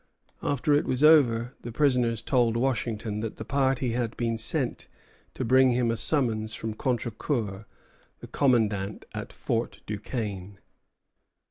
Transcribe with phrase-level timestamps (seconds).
[0.41, 4.87] After it was over, the prisoners told Washington that the party had been sent
[5.35, 7.65] to bring him a summons from Contrecœur,
[8.19, 10.57] the commandant at Fort Duquesne.